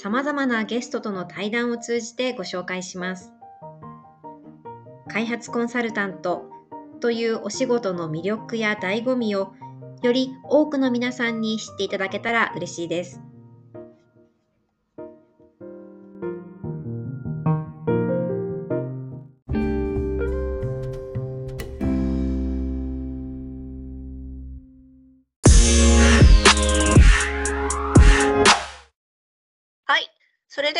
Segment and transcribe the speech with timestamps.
[0.00, 3.32] 様々なゲストとの対談を通じてご紹介します。
[5.08, 6.44] 開発コンサルタント
[7.00, 9.54] というお仕事の魅力や醍醐味を
[10.02, 13.20] より多くの皆さんに知っていただけたら嬉しいです。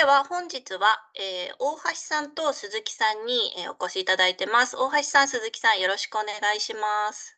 [0.08, 4.74] は本日は、えー、大橋さんと鈴木さんに、えー、お越しいただいてます。
[4.74, 7.36] 大橋さん、鈴木さん、よろしくお願いします。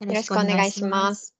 [0.00, 1.34] よろしくお願いします。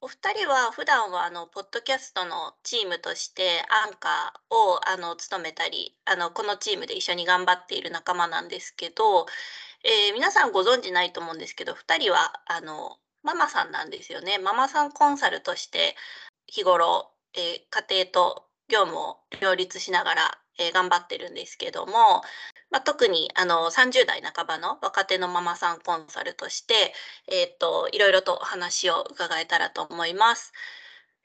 [0.00, 9.26] お二人は普段はあのポッドキャストのチームとしてアンカーをあの務めたりあのこのチームで一緒に頑張っている仲間なんですけど、
[9.84, 15.94] えー、皆さんご存知ないと思うんですけど2人はあのママさんなんですよねママさんコンサルとして
[16.48, 22.22] 日頃えー、家庭と業務を両立しながら、えー、頑張ってるんですけども、
[22.70, 26.94] まあ、特にあの30代半ばの若手のママさんコンサルとして、
[27.28, 30.52] えーと、いろいろとお話を伺えたらと思います。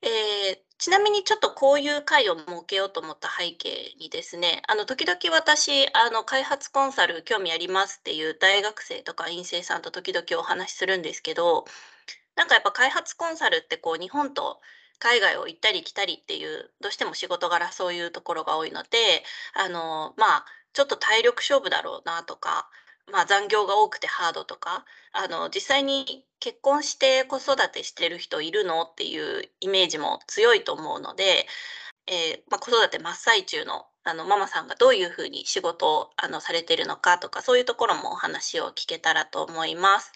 [0.02, 11.66] えー、ちなみにちょっとこういう会を設けようと思った背景にですねあの時々私あの開発コンサル興味ありますっていう大学生とか院生さんと時々お話しするんですけど
[12.36, 14.60] なんかやっぱ開発コンサルってこう日本と
[15.00, 18.90] 海外を行ったり来たりっていうどうしても仕事柄そういうところが多いので
[19.56, 22.70] あのまあちょっと体力勝負だろうなとか、
[23.12, 31.48] まあ、残業が多くてハードとかあの実際に結婚して子育てしてる人いるのっていうイメージも強いと思うので、
[32.06, 40.14] えー、まあ、子育て真っ最中のあのママさんがどういうふうに仕事をあのされてるのかとかそういうところもお話を聞けたらと思います。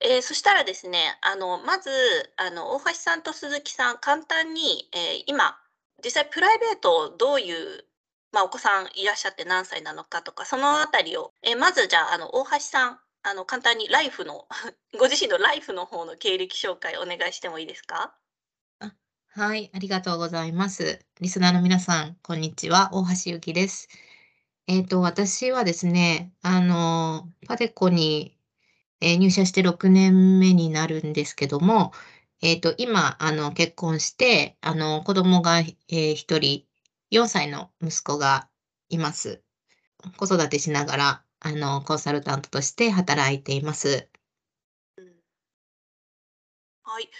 [0.00, 1.90] えー、そしたらですね、あのまず
[2.36, 5.58] あの大橋さんと鈴木さん、簡単に、えー、今、
[6.04, 7.84] 実際プライベートどういう、
[8.32, 14.46] まあ、お子さんいらっしゃって何歳なのかとか、そのあたりを、えー、まずじゃああの大橋さん、あの簡単にライフの
[14.98, 18.14] ご自身のライフの方の経歴紹介お願いしてもいいですか？
[18.80, 18.92] あ
[19.30, 21.04] はい、ありがとうございます。
[21.20, 22.90] リスナーの皆さん、こんにちは。
[22.92, 23.88] 大橋ゆきです。
[24.68, 28.35] えっ、ー、と、私はですね、あの、パデコに
[29.00, 31.92] えー、入社して6年目になるんですけども、
[32.42, 36.66] え、ー、と、今、あの、結婚して、あの、子供が、えー、1人、
[37.10, 38.48] 4歳の息子が
[38.88, 39.42] います。
[40.18, 44.08] 子育てしながら、あの、コンサルタントとして働いています。
[46.82, 47.10] はい。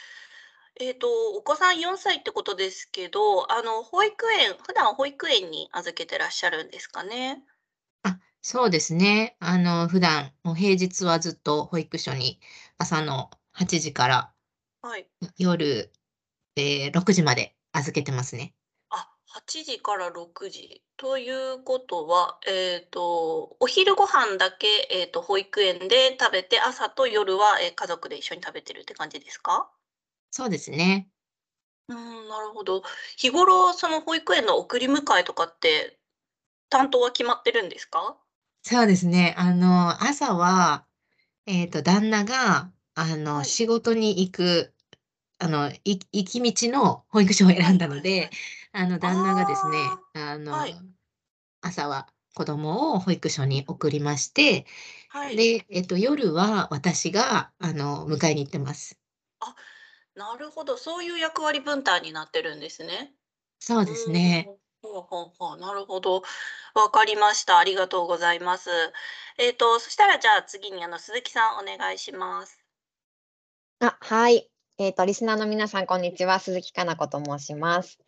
[0.80, 7.42] え、と、お子さん4歳ってことですけど、あの、保育園、普段保育園に預けてらっしゃるんですかね？
[8.48, 9.36] そうですね。
[9.40, 12.40] あの、普段、もう平日はずっと保育所に
[12.78, 14.32] 朝の8時から
[14.80, 15.06] はい。
[15.38, 15.92] 夜、
[16.56, 18.54] えー、6時まで預けてますね。
[18.90, 20.82] あ、8時から6時。
[20.96, 29.70] ということは、えっと、お昼ご飯だけ、えっと、保育園で食べて、朝と夜は、え、家族で一緒に食べてるって感じですか？
[30.30, 31.10] そうですね。
[31.88, 32.82] うん、なるほど。
[33.16, 35.98] 日頃、その保育園の送り迎えとかって、
[36.70, 38.18] 担当は決まってるんですか？
[38.68, 39.32] そうですね。
[39.38, 40.86] あの、朝は、
[41.46, 43.52] えっと、旦那が、あの、はい。
[43.52, 44.74] 仕事に行く、
[45.38, 46.24] あの、い行
[46.54, 48.30] き道の保育所を選んだので、
[48.72, 50.74] あの、旦那がですね、あああ、はの、い。
[51.62, 54.66] 朝は子供を保育所に送りまして、
[55.08, 55.36] はい。
[55.36, 58.98] で、えっと、夜は私が、あの、迎えに行ってます。
[59.40, 59.54] あ、
[60.14, 63.14] なるほど、そういう役割分担になってるんですね。
[63.58, 64.52] そううですね。
[64.82, 66.22] ほうほうほう、なるほど。
[66.74, 67.58] わかりました。
[67.58, 68.70] ありがとうございます。
[69.38, 72.58] えっと、そしたらじゃあ次にあの鈴木さんお願いします。
[73.80, 74.50] あ、はい。
[74.78, 76.38] えっと、リスナーの皆さん、こんにちは。
[76.38, 77.98] 鈴木かな子と申します。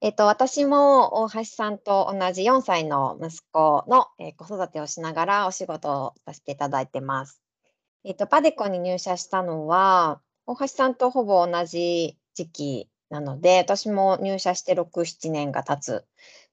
[0.00, 7.40] えっと、私も大橋さんと同じ4歳の息子の、えー子育てをしながらお仕事をさせていただいてます。
[8.04, 16.06] えっと、パデコに入社したのは、大橋さんとほぼ同じ時期なので、私も入社して6、7年が経つ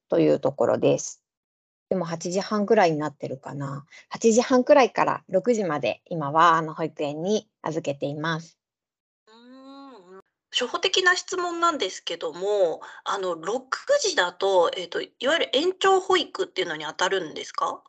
[0.10, 1.24] というところです。
[1.90, 3.86] でも8時半くらいになってるかな。
[4.10, 8.60] 8時半くらいから6時まで今はあの保育園に預けています。
[9.28, 10.22] うーん
[10.52, 17.84] 初歩的な質問なんですけども、あの6時だと、えっと、いわゆる延長保育っていうのに当たるんですか？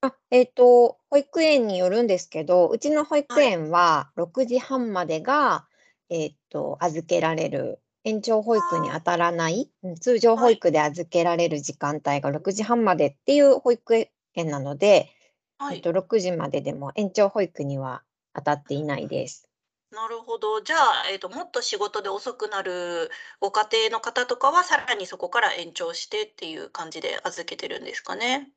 [0.00, 3.52] あ、えっと、保育園によるんですけど、うちの保育はい。
[3.52, 5.67] 園は6時半までが、
[6.10, 10.36] えっと、預けられる、延長保育にあ当たらない、うん、通常。
[10.36, 15.10] 保育で預けられる時間帯が6時半までっていう保育園なので、
[15.58, 15.76] はい。
[15.76, 18.02] えっと、6時まででも延長保育には
[18.34, 19.48] 当たっていないです。
[19.90, 20.60] なるほど。
[20.60, 23.10] じゃあ、えっと、もっと仕事で遅くなる
[23.40, 28.52] ご家庭の方とかは、さらにそこから延長してっていう感じで預けてるんですかね？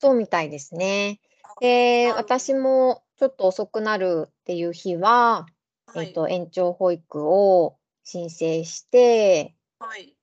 [0.00, 1.20] そうみたいですね。
[1.42, 2.60] あ、で、私ど。
[2.60, 5.46] もちょっと遅くなるっていう日は、
[5.86, 6.08] はい。
[6.08, 10.16] えっと、延長保育を申請してはい。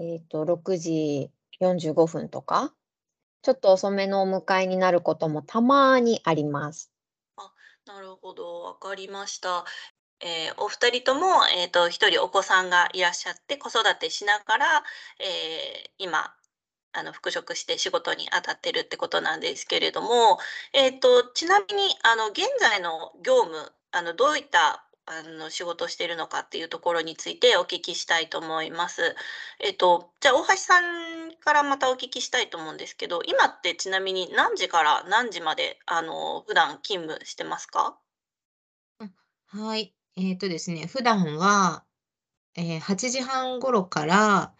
[0.00, 2.74] えっと、6時45分とか、
[3.42, 6.92] ちょっと遅めのお迎えになることもたまにあります。
[7.36, 7.52] あ、
[7.86, 9.64] なるほど、わかりました。
[10.20, 14.84] えーお二人とも、えっと、一人お子さんがいらっしゃって、子育てしながら、
[15.20, 16.34] えー今、
[16.92, 20.38] あの、復職して仕事に当たってるってことなんですけれども、
[20.72, 29.16] えっと、ちなみに、あの、現在の業務、あの、どういった、あの、仕事をしているのかっていうところについてお聞きしたいと思います。
[29.60, 37.98] えっと、じゃあ、大橋さんからまたお聞きしたいと思うんですけど、今ってちなみに何時から何時まで、あの、普段勤務してますか？
[38.98, 39.10] あ、
[39.46, 39.94] はい。
[40.16, 41.84] えっとですね、普段は、
[42.56, 44.54] えー8時半頃から、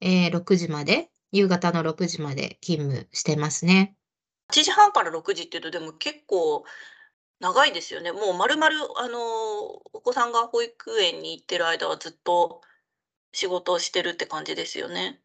[0.00, 3.96] えー6時まで、夕方の6時まで勤務してますね。
[4.48, 6.64] 8時半から6時っていうと、でも結構
[7.40, 8.12] 長いですよね。
[8.12, 9.18] もう丸々、あの、
[9.92, 12.62] お子さんが保育園に行ってる間はずっと
[13.32, 15.20] 仕事をしてるって感じですよね。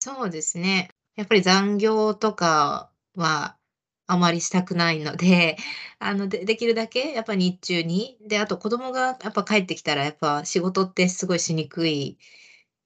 [0.00, 0.90] そうですね。
[1.16, 3.58] やっぱり残業とかは
[4.06, 5.56] あまりしたくないので、
[5.98, 12.18] あの、でできるだけやっぱ日中に、で、あと子供がやっぱ帰ってきたらやっぱ仕事ってすごいしにくい、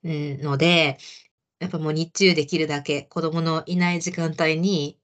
[0.04, 0.98] ので、
[1.60, 5.00] やっぱもう日中できるだけ子供のいない時間帯に、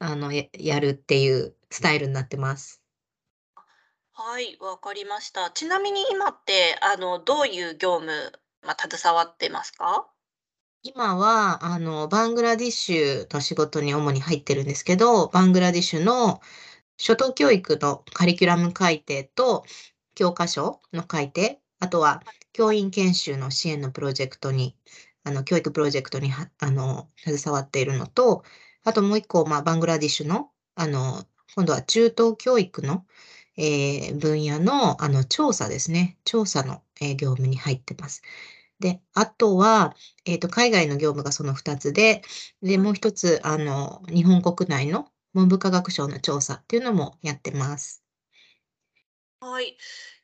[0.00, 2.82] あの、やるっていうスタイルになってます。
[4.12, 5.50] はい、わかりました。
[5.50, 8.32] ちなみに今って、あの、どういう業務、
[8.62, 10.06] まあ、携わってますか？
[10.82, 16.40] 今は、あの、バングラディッシュの仕事に主に入ってるんですけど、バングラディッシュの
[16.96, 19.64] 初等教育のカリキュラム改定と
[20.14, 22.22] 教科書の改定、あとは
[22.54, 24.78] 教員研修の支援のプロジェクトに、
[25.24, 28.44] あの、教育プロジェクトにはあの、携わっているのと、
[28.84, 31.26] あともう一個、まあ、バングラディッシュの、あの、
[31.56, 33.06] 今度は中等教育の、
[33.56, 36.18] えー分野の、あの、調査ですね。
[36.24, 38.22] 調査の、えー業務に入ってます。
[38.80, 39.94] で、あとは、
[40.26, 42.22] えっと、海外の業務がその2つで、
[42.62, 48.04] で、もう一つ、あの、日本国内の文部科学省の調査っていうのもやってます。
[49.40, 49.76] はい。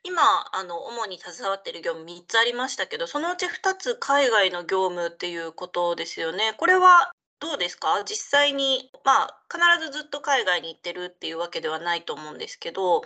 [0.02, 0.22] 今、
[0.54, 6.54] あの、主に携わっている業務3つありましたけど、そのうち2つ海外の業務っていうことですよね。
[6.58, 8.04] これはどうですか？
[8.04, 13.02] 実際に、まあ、必ずずっと海外に行ってるっていうわけではないと思うんですけど、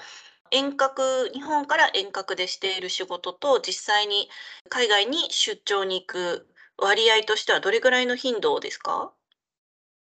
[0.51, 4.31] 遠隔日本から遠隔でしている仕事と、実際に
[4.71, 9.13] 海外に出張に行く割合としてはどれぐらいの頻度ですか？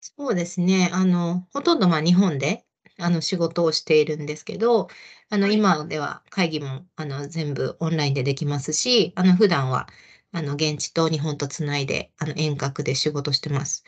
[0.04, 0.90] そうですね。
[0.92, 2.66] あの、ほとんど、ま、日本で、
[2.98, 4.88] あの、仕事をしているんですけど、
[5.30, 5.56] あの、はい。
[5.56, 9.86] 今では会議も、あの、全部オンラインでできますし、あの、普段は、
[10.32, 13.84] あの、現地と日本とつないで、あの、遠隔で仕事してます。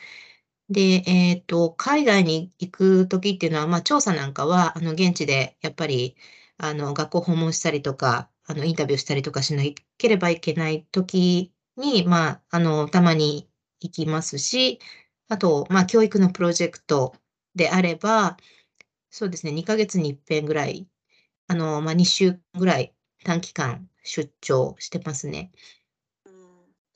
[0.71, 6.17] で、えっと、海外に行く時っていうのは、まあ、調査なんかは、あの、現地でやっぱり、
[6.59, 9.63] あの、学校訪問したりとか、あの、インタビューしたりとかしな
[9.99, 13.49] ければいけない時に、まあ、あの、たまに
[13.81, 14.81] 行きますし、
[15.29, 17.15] あと、まあ、教育のプロジェクト
[17.55, 18.37] であれば、
[19.11, 20.89] そうですね、2ヶ月に一遍ぐらい、
[21.49, 25.53] あの、まあ、2週ぐらい短期間出張してますね。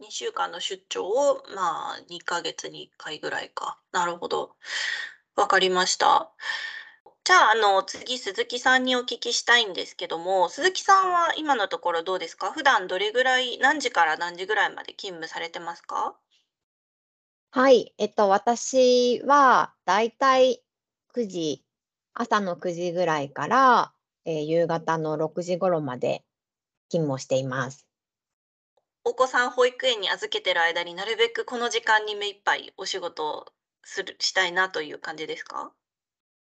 [0.01, 3.81] 2週間の出張を、まあ、2ヶ月に1回ぐらいか。
[3.93, 4.55] なるほど。
[5.37, 6.33] わかりました。
[7.25, 12.53] じゃあ、あの、次、鈴木さんにお聞きしたいんですけども、鈴木さんは今のところどうですか？
[12.53, 16.17] 普段どれぐらい、何時から何時ぐらいまで勤務されてますか？
[17.51, 20.63] はい、えっと、私はだいたい
[21.15, 21.65] 9時、
[22.13, 23.95] 朝の9時ぐらいから、
[24.27, 26.25] え、夕方の6時頃まで
[26.91, 27.88] 勤務をしています。
[29.09, 33.47] お子さん保育園に預けてる間になるべくこの時間に目いっぱいお仕事を
[33.83, 35.73] するしたいなという感じですか？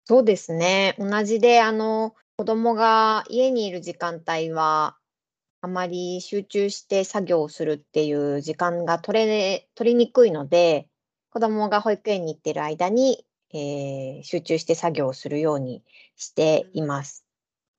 [0.06, 0.96] そうですね。
[1.00, 4.98] 同じで、あの、子供が家にいる時間帯は、
[5.62, 10.90] あまり集中して作業をするっていう時間が取れ取りにくいので、
[11.32, 15.84] 子供が保育園に行ってる間に、えー集中して作業をするように
[16.18, 17.21] しています。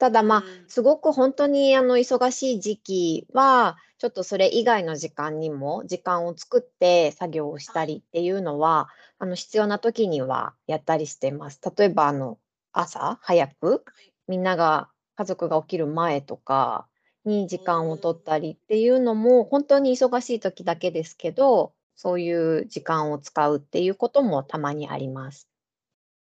[0.02, 8.88] ただ、まあ、うんすごく本当にあの忙しい時期は、ちょっとそれ以外の時間にも時間を作って作業をしたりっていうのは、
[9.21, 11.61] あの必要な時にはやったりしてます。
[11.78, 12.40] 例えばあの
[12.73, 14.12] 朝早くはい。
[14.26, 16.88] みんなが家族が起きる前とか
[17.25, 25.49] に時間を取ったりっていうのも、本当に忙しい時だけですけど、そういう時間を使うっていうこともたまにあります。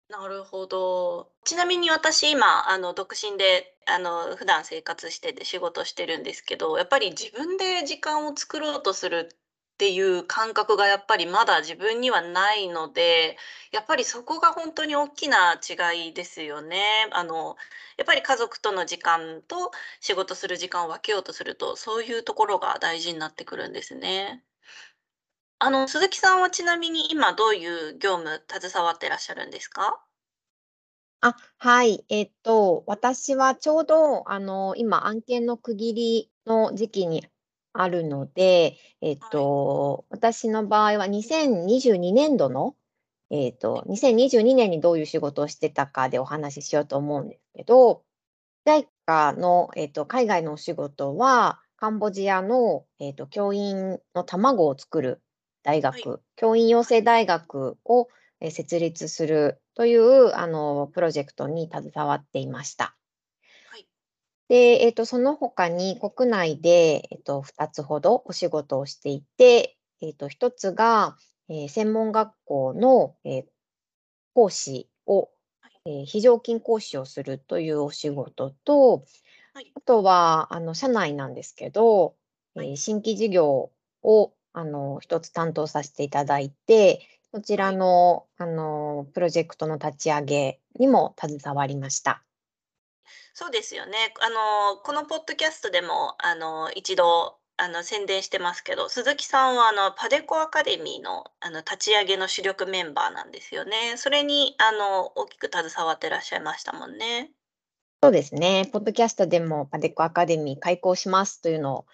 [0.08, 1.30] なるほど。
[1.44, 13.36] ちなみに私今あの独身であの普段生活してて仕事してるんですけど、やっぱり自分で時間を作ろうとするっていう感覚がやっぱりまだ自分にはないので、
[13.72, 17.08] やっぱりそこが本当に大きな違いですよね。
[17.12, 17.56] あの
[17.96, 24.44] やっぱり家族との時間と仕事する時間を分けようとすると、そういうところが大事になってくるんですね。
[25.66, 29.98] あの鈴木さんはちなみに今どういう業務携わってらっしゃるんですか？
[31.22, 32.04] あ、はい。
[32.10, 37.26] えっと、私はちょうど、あの、今、案件の区切りの時期に
[37.72, 39.30] あるので、えっはい。
[39.30, 42.76] と、私の場合は2022年度の、
[43.30, 48.04] えっと、2022年にどういう仕事をしてたかでお話ししようと思うんですけど、
[48.66, 55.23] JICA の、えっと、海外のお仕事は、カンボジアの、えっと、教員の卵を作る
[55.64, 56.10] 大はい。
[56.10, 58.08] 学、教員養成大学を、
[58.40, 62.96] え、設立するという、あの、プロジェクトに携わっていました。
[63.64, 63.88] はい。
[64.48, 71.16] で、えっと、その他に国内で、えっと、2つほどお仕事をしていて、えっと、1つが、
[71.48, 73.46] え、専門学校の、え、
[74.34, 75.30] 講師を、
[75.60, 75.82] はい。
[75.86, 79.04] え、非常勤講師をするというお仕事と、
[79.52, 79.74] はい。
[79.74, 82.16] あとは、あの、社内なんですけど、
[82.54, 82.72] はい。
[82.72, 87.78] え、新規事業を、あの、1つ担当させていただいて、そちらはい。
[87.78, 92.24] の、あの、プロジェクトの立ち上げにも携わりました。
[93.34, 94.14] そうですよね。
[94.20, 103.96] あの、このポッドキャストでも、あの、一度、あの、宣伝してますけど、鈴木さんは、あの、パデコアカデミーの、あの、立ち上げの主力メンバーなんですよね。
[103.96, 107.32] それに、あの、大きく携わってらっしゃいましたもんね。
[108.02, 108.68] そうですね。
[108.72, 111.86] ポッドキャストでもパデコアカデミー開講しますというのを、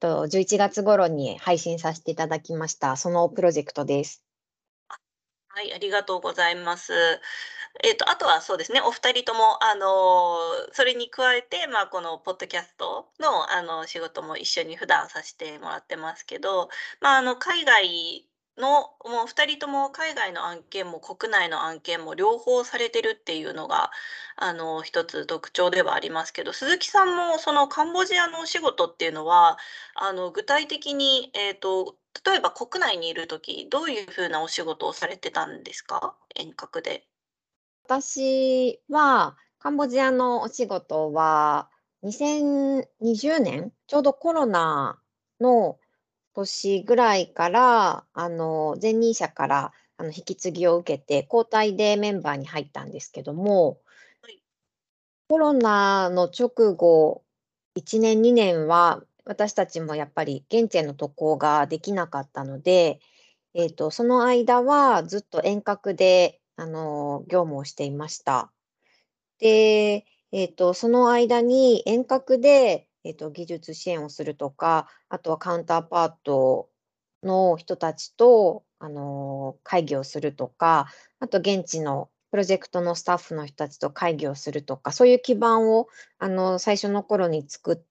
[0.00, 2.96] と、11月頃に配信させていただきました。
[2.96, 4.24] そのプロジェクトです。
[4.88, 4.98] あ、
[5.48, 6.92] はい、ありがとうございます。
[7.84, 10.38] えっと、あとはそうですね、お二人とも、あの、
[10.72, 16.68] それに加えて、まあ、このポッドキャストの、あの、仕事も一緒に普段させてもらってますけど、
[17.00, 18.29] まあ、あの、海外
[18.60, 23.90] の、もう二人とも海外の案件も国内の案件も両方されてるっていうのが、
[24.36, 29.58] あの、一つ特徴ではありますけど、鈴木さんもそのカンボジアのお仕事っていうのは、
[29.94, 36.16] あの、具体的に、えっと、例えば国内にいる時、どういう風なお仕事をされてたんですか？
[36.36, 37.06] 遠隔で。
[37.84, 41.70] 私は、カンボジアのお仕事は、
[42.02, 45.00] 2020年、ちょうどコロナ
[45.40, 45.78] の
[46.34, 53.80] 年ぐらいから、あの、前任者から、あの、引き継ぎを受けて、交代でメンバーに入ったんですけども
[54.22, 54.42] はい。
[55.28, 57.24] コロナの直後、
[57.76, 63.00] 1年、2年は、私たちもやっぱり現地への渡航ができなかったので、
[63.54, 68.52] えっと、その間はずっと遠隔で、あの、業務をしていました。
[69.40, 76.68] で、えっと、その間に遠隔で、えっと、技術支援をするとか、あとはカウンターパート
[77.22, 80.86] の人たちと、あの、会議をするとか、
[81.18, 85.88] あと現地のプロジェクトのスタッフの人たちと会議をするとか、そういう基盤を、
[86.18, 87.84] あの、最初の頃に作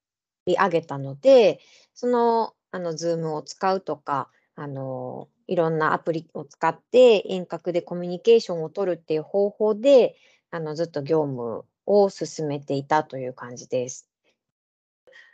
[0.45, 1.59] り上げたので、
[1.93, 10.15] その、あの、Zoom を使うとか、あの、いろんなアプリを使って遠隔でコミュニケーションを取るっていう方法で、
[10.51, 14.08] あの、ずっと業務を進めていたという感じです。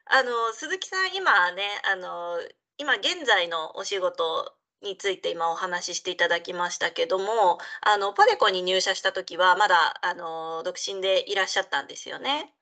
[0.07, 2.39] あの、鈴木さん、今ね、あの、
[2.77, 12.53] 今現在のお仕事について今お話ししていただきましたけども、あの、パデコに入社した時はまだ、あの、独身でいらっしゃったんですよね？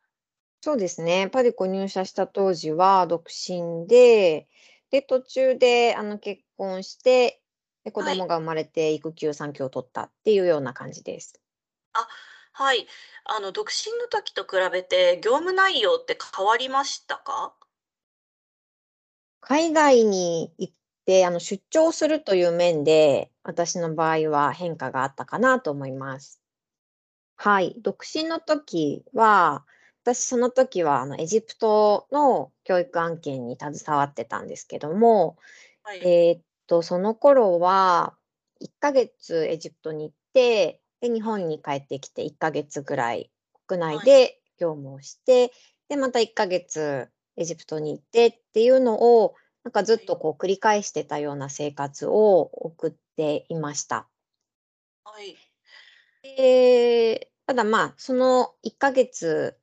[0.62, 1.30] そうですね。
[1.30, 4.48] パデコ入社した当時は独身で、
[4.92, 7.42] で、途中で、あの、結婚して、
[7.84, 8.16] で、子はい。
[8.16, 11.34] 供が生まれて育休、産休を取ったっていうような感じです。
[11.94, 12.08] あ、
[12.54, 12.88] はい。
[13.26, 17.56] あの、独身の時と比べて業務内容って変わりましたか？
[19.42, 20.74] 海外に行っ
[21.06, 26.42] てあの出張するという面で、私の場合は変化があったかなと思います。
[27.36, 29.66] はい、独身の時は、
[30.04, 35.38] 私その時はあのエジプトの教育案件に携わってたんですけども、
[35.84, 36.00] はい。
[36.00, 38.18] えーっと、その頃は
[38.60, 43.32] 1ヶ月エジプトに行って、で、日本に帰ってきて1ヶ月ぐらい
[43.68, 44.08] 国内はい。
[44.08, 45.52] で業務をして、
[45.90, 50.06] で、また1ヶ月エジプトに行ってっていうのを、なんかずっはい。
[50.08, 54.10] とこう繰り返してたような生活を送っていました。
[55.04, 55.38] はい。
[56.22, 59.60] で、ただまあ、その1ヶ月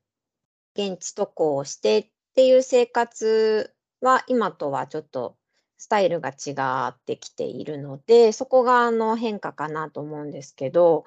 [0.75, 5.37] 現地渡航をしてっていう生活は、今とはちょっと
[5.77, 6.55] スタイルが違
[6.89, 11.05] ってきているので、そこがあの変化かなと思うんですけど、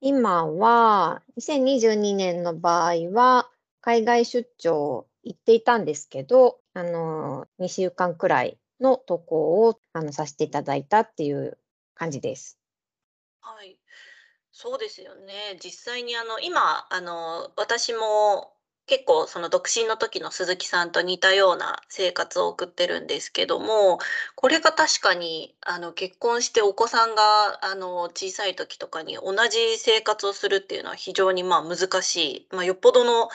[0.00, 3.50] 今は2022年の場合は、
[3.80, 11.58] 海外出張行っていたんですけど、あの、2週間くらいの渡航をあのさせていただいたっていう
[11.94, 12.58] 感じです。
[13.40, 13.78] はい。
[14.52, 15.58] そうですよね。
[15.62, 18.55] 実際にあの今あの私も
[18.86, 23.98] 結構その独身の時の鈴木さんと似たような生活を送ってるんですけども、
[24.36, 27.22] これが確かにあの結婚してお子さんが
[27.64, 33.28] あの小さい時とかに同じ生活をするっていうのは非常にまあ難しい、まあ、よっぽどの、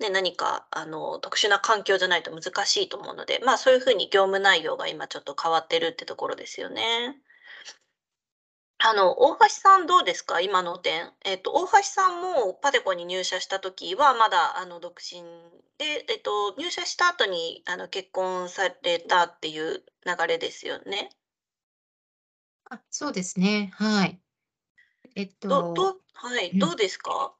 [0.00, 7.16] ね、何かあの特殊な環境じゃないと難しいと思うので、まあ、そういうふうに業務内容が今ちょっと変わってるってところですよね。
[8.80, 10.40] あの、大橋さんどうですか？
[10.40, 11.12] 今の点。
[11.24, 15.22] えっと、大橋さんもパテコに入社した時はまだ、あの、独身
[15.78, 21.10] で、えっと、入社した後に、あの、結婚されたっていう流れですよね？
[22.66, 24.20] あ、そうですね、はい。
[25.16, 26.60] えっどどとうはい、うん。
[26.60, 27.34] どうですか？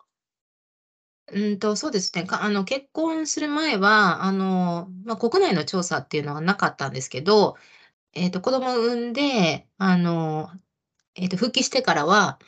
[1.31, 2.25] うんと、そうですね。
[2.25, 7.57] かあの、結婚する前は、あの、ま、国内の調査っていうのはなかったんですけど、
[8.15, 10.51] えっと、子供を産んで、あの、
[11.19, 12.39] えっと、復帰してからは、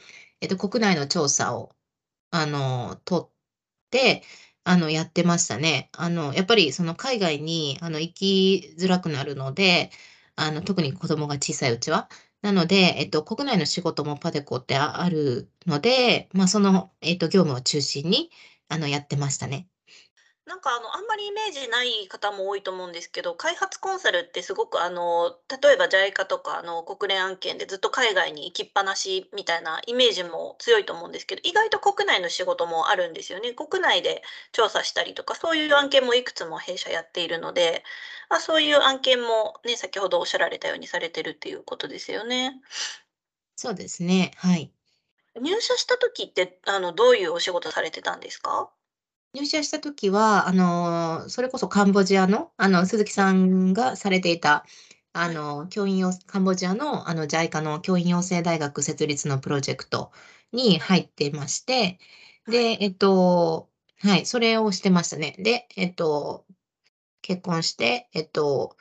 [0.41, 1.75] えっと、国内の調査を、
[2.31, 3.31] あの、取っ
[3.91, 4.23] て、
[4.65, 5.91] あの、やってましたね。
[5.93, 9.91] あの、やっぱりその海外に、あの、行きづらくなるので、
[10.37, 12.09] あの、特に子供が小さいうちは。
[12.43, 18.31] なので、えっと、国内の仕事もパデコってあるので、まあ、その、えっと、業務を中心に、
[18.69, 19.69] あの、やってましたね。
[20.47, 33.53] なんかあの、あんまりイメージない方も多いと思うんですけど、開発コンサルってすごくあの、例えば JICA とかあの、国連案件でずっと海外に行きっぱなしみたいなイメージも強いと思うんですけど、意外と国内の仕事もあるんですよね。
[33.53, 34.23] 国内で
[34.53, 37.85] 調査したりとか、そういう案件もいくつも弊社やっているので、
[38.31, 42.61] ま、そういう案件もね、先ほどおっしゃられたようにされてるっていうことですよね。
[43.57, 44.73] そうですね、はい。
[45.41, 48.73] 入社した時って、あの、どういうお仕事されてたんですか？
[49.35, 54.65] 入社した時は、あの、それこそカンボジアの、あの、鈴木さんがされていた、
[55.13, 55.35] あはい。
[55.35, 60.13] の、教員よカンボジアの、あの、JICA の教員養成大学設立のプロジェクト
[60.53, 61.01] にはい。
[61.01, 61.99] 入ってまして、
[62.45, 62.77] はい。
[62.77, 65.37] で、えっとはい、それをしてましたね。
[65.39, 66.47] で、えっと、
[67.23, 68.77] 結婚して、えっと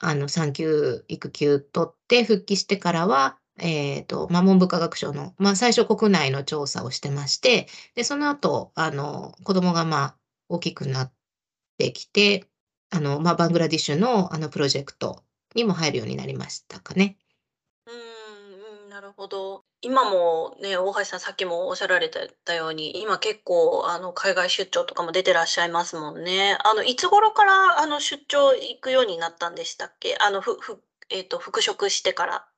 [0.00, 10.16] あの、産休、育休取って復帰してからは、えっと、ま、文部科学省の、まあ、最初国内の調査をしてまして、で、その後、あの、子供が、ま、
[10.48, 11.12] 大きくなっ
[11.78, 12.46] てきて、
[12.90, 17.18] あの、まあ、バングラディッシュの、あの、プロジェクトにも入るようになりましたかね。
[17.86, 19.64] うん、なるほど。
[19.80, 26.58] 今もね、大橋さんさっきもおっしゃられてたように、今結構あの、海外出張とかも出てらっしゃいますもんね。
[26.64, 30.16] あの、いつ頃からあの、出張行くようになったんでしたっけ？
[30.20, 32.51] あの、ふふえっと、復職してから。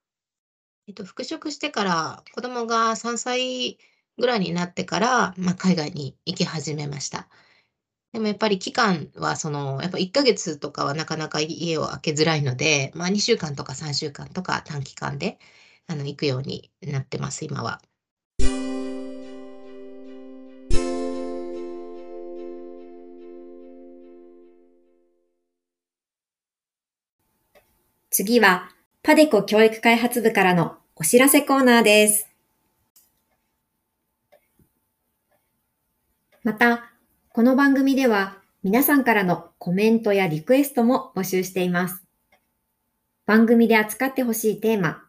[0.86, 3.78] えっと、復職してから、子供が3歳
[4.18, 7.28] ぐらいになってから、まあ、海外に行き始めました。
[8.12, 15.38] でもやっぱり期間はその、やっぱ1ヶ月とかはなかなか家を空けづらいので、まあ、2週間とか3週間とか短期間で、
[15.86, 17.80] あの、行くようになってます、今は。
[28.10, 28.73] 次は、
[29.06, 32.26] パデコ教育開発部からのお知らせコーナーです。
[36.42, 36.90] また、
[37.28, 42.02] この番組では皆さんからのコメントやリクエストも募集しています。
[43.26, 45.02] 番組で扱ってほしいテーマ、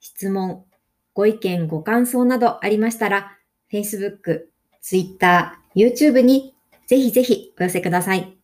[0.00, 0.64] 質問、
[1.12, 3.36] ご意見、ご感想などありましたら、
[3.70, 4.46] Facebook、
[4.80, 6.54] Twitter、YouTube に
[6.86, 8.38] ぜひぜひお寄せください。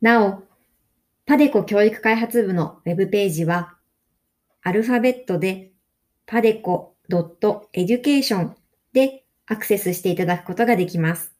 [0.00, 0.49] なお、
[1.30, 3.76] パデコ教育開発部のウェブページは、
[4.62, 5.70] アルファベットで
[6.26, 8.50] padeco.education
[8.92, 11.32] でアクセスしていただくことができます。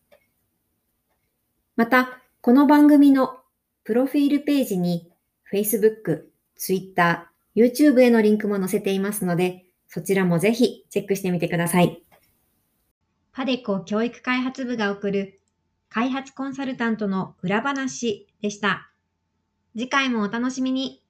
[1.74, 3.40] また、この番組の
[3.83, 5.11] プロフィールページに
[5.53, 12.00] Facebook、Twitter、YouTube へのリンクも載せていますので、そちらもぜひチェックしてみてください。
[13.33, 15.40] パデコ教育開発部が送る
[15.88, 18.89] 開発コンサルタントの裏話でした。
[19.77, 21.03] 次回もお楽しみに。